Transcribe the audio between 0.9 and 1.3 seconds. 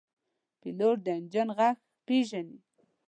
د